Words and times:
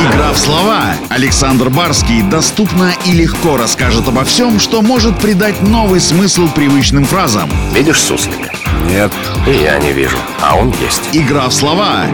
Игра 0.00 0.32
в 0.32 0.38
слова. 0.38 0.94
Александр 1.10 1.68
Барский 1.68 2.22
доступно 2.22 2.90
и 3.04 3.12
легко 3.12 3.58
расскажет 3.58 4.08
обо 4.08 4.24
всем, 4.24 4.58
что 4.58 4.80
может 4.80 5.18
придать 5.18 5.60
новый 5.60 6.00
смысл 6.00 6.48
привычным 6.48 7.04
фразам. 7.04 7.50
Видишь 7.74 8.00
суслика? 8.00 8.50
Нет. 8.88 9.12
И 9.46 9.50
я 9.50 9.78
не 9.78 9.92
вижу. 9.92 10.16
А 10.40 10.56
он 10.56 10.72
есть. 10.82 11.10
Игра 11.12 11.50
в 11.50 11.52
слова. 11.52 12.06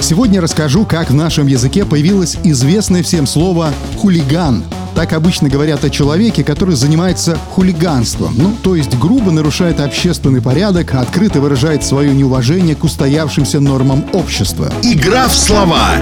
Сегодня 0.00 0.40
расскажу, 0.40 0.86
как 0.86 1.10
в 1.10 1.14
нашем 1.14 1.48
языке 1.48 1.84
появилось 1.84 2.38
известное 2.44 3.02
всем 3.02 3.26
слово 3.26 3.72
«хулиган». 3.96 4.62
Так 4.94 5.12
обычно 5.14 5.48
говорят 5.48 5.84
о 5.84 5.90
человеке, 5.90 6.44
который 6.44 6.74
занимается 6.74 7.38
хулиганством, 7.50 8.34
ну, 8.36 8.56
то 8.62 8.76
есть 8.76 8.98
грубо 8.98 9.30
нарушает 9.30 9.80
общественный 9.80 10.42
порядок, 10.42 10.94
открыто 10.94 11.40
выражает 11.40 11.82
свое 11.82 12.14
неуважение 12.14 12.74
к 12.76 12.84
устоявшимся 12.84 13.60
нормам 13.60 14.04
общества. 14.12 14.72
Игра 14.82 15.28
в 15.28 15.34
слова. 15.34 15.92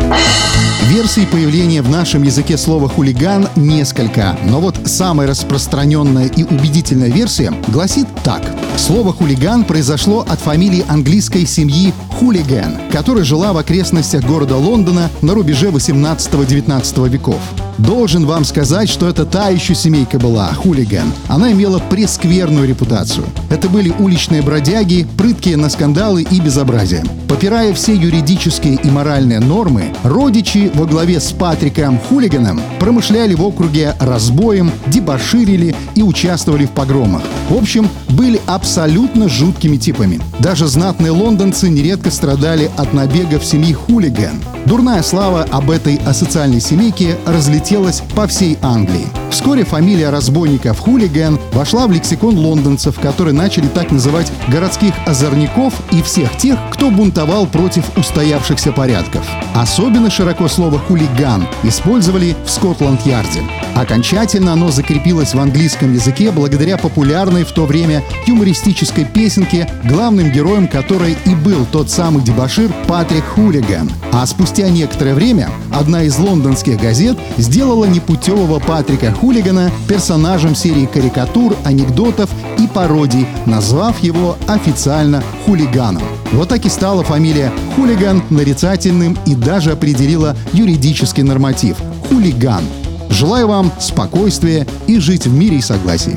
Версий 0.89 1.25
появления 1.25 1.83
в 1.83 1.91
нашем 1.91 2.25
языке 2.25 2.59
слова 2.59 2.89
«хулиган» 2.89 3.49
несколько, 3.55 4.37
но 4.45 4.61
вот 4.61 4.77
самая 4.87 5.29
распространенная 5.29 6.27
и 6.27 6.43
убедительная 6.43 7.11
версия 7.11 7.53
гласит 7.69 8.09
так. 8.25 8.43
Слово 8.77 9.13
«хулиган» 9.13 9.65
произошло 9.65 10.27
от 10.29 10.41
фамилии 10.41 10.85
английской 10.89 11.47
семьи 11.47 11.95
Хулиган, 12.19 12.79
которая 12.91 13.25
жила 13.25 13.53
в 13.53 13.59
окрестностях 13.59 14.25
города 14.25 14.57
Лондона 14.57 15.11
на 15.23 15.35
рубеже 15.35 15.69
18-19 15.69 17.09
веков. 17.09 17.41
Должен 17.81 18.27
вам 18.27 18.45
сказать, 18.45 18.91
что 18.91 19.09
это 19.09 19.25
та 19.25 19.49
еще 19.49 19.75
семейка 19.75 20.19
была, 20.19 20.53
хулиган. 20.53 21.13
Она 21.29 21.53
имела 21.53 21.79
прескверную 21.79 22.69
репутацию. 22.69 23.25
Это 23.49 23.71
были 23.71 23.89
уличные 23.89 24.43
бродяги, 24.43 25.07
прыткие 25.17 25.57
на 25.57 25.71
скандалы 25.71 26.23
и 26.23 26.41
безобразие. 26.41 27.03
Попирая 27.27 27.73
все 27.73 27.95
юридические 27.95 28.75
и 28.75 28.91
моральные 28.91 29.41
нормы, 29.41 29.95
родичи 30.03 30.71
во 30.75 30.85
главе 30.85 31.21
с 31.21 31.33
Патриком 31.33 31.99
Хулиганом 31.99 32.61
промышляли 32.79 33.35
в 33.35 33.43
округе 33.43 33.95
разбоем, 33.99 34.71
дебоширили 34.89 35.75
и 35.95 36.03
участвовали 36.03 36.67
в 36.67 36.73
погромах. 36.73 37.23
В 37.51 37.57
общем, 37.57 37.89
были 38.11 38.41
абсолютно 38.47 39.29
жуткими 39.29 39.77
типами. 39.77 40.21
Даже 40.39 40.69
знатные 40.69 41.11
лондонцы 41.11 41.69
нередко 41.69 42.13
страдали 42.13 42.71
от 42.77 42.93
набегов 42.93 43.45
семьи 43.45 43.73
хулиган. 43.73 44.41
Дурная 44.67 45.03
слава 45.03 45.43
об 45.51 45.69
этой 45.69 45.97
асоциальной 45.97 46.61
семейке 46.61 47.19
разлетелась 47.27 48.03
по 48.15 48.29
всей 48.29 48.57
Англии. 48.63 49.09
Вскоре 49.31 49.65
фамилия 49.65 50.11
разбойников 50.11 50.81
хулиган 50.81 51.39
вошла 51.53 51.87
в 51.87 51.93
лексикон 51.93 52.37
лондонцев, 52.37 52.99
которые 52.99 53.33
начали 53.33 53.69
так 53.69 53.91
называть 53.91 54.31
городских 54.49 54.93
озорников 55.07 55.75
и 55.93 56.03
всех 56.03 56.37
тех, 56.37 56.59
кто 56.71 56.91
бунтовал 56.91 57.47
против 57.47 57.85
устоявшихся 57.97 58.73
порядков. 58.73 59.25
Особенно 59.55 60.11
широко 60.11 60.49
слово 60.49 60.79
«хулиган» 60.79 61.47
использовали 61.63 62.37
в 62.45 62.51
Скотланд-Ярде. 62.51 63.43
Окончательно 63.75 64.53
оно 64.53 64.71
закрепилось 64.71 65.35
в 65.35 65.41
английском 65.41 65.95
языке 65.95 66.33
благодаря 66.33 66.77
популярной 66.77 67.45
в 67.45 67.53
то 67.53 67.67
время 67.67 68.03
юмористической 68.27 69.05
песенке, 69.05 69.71
главным 69.85 70.31
героем 70.31 70.67
которой 70.67 71.17
и 71.25 71.35
был 71.35 71.65
тот 71.71 71.89
самый 71.89 72.23
дебашир 72.23 72.71
Патрик 72.89 73.25
Хулиган. 73.25 73.91
А 74.13 74.27
спустя 74.27 74.69
некоторое 74.69 75.15
время 75.15 75.51
одна 75.73 76.03
из 76.03 76.19
лондонских 76.19 76.81
газет 76.81 77.17
сделала 77.39 77.85
непутевого 77.85 78.59
Патрика 78.59 79.13
Хулигана 79.21 79.71
персонажем 79.87 80.55
серии 80.55 80.87
карикатур, 80.87 81.57
анекдотов 81.65 82.31
и 82.59 82.67
пародий, 82.67 83.27
назвав 83.45 84.03
его 84.03 84.37
официально 84.49 85.23
хулиганом. 85.45 86.03
Вот 86.33 86.49
так 86.49 86.65
и 86.65 86.71
стала 86.71 87.05
фамилия 87.05 87.53
Хулиган 87.77 88.23
нарицательным 88.31 89.19
и 89.27 89.35
даже 89.35 89.73
определила 89.73 90.37
юридический 90.53 91.23
норматив– 91.23 91.77
хулиган. 92.09 92.65
Желаю 93.11 93.49
вам 93.49 93.73
спокойствия 93.79 94.67
и 94.87 94.99
жить 94.99 95.27
в 95.27 95.35
мире 95.35 95.59
и 95.59 95.63
согласии. 95.63 96.17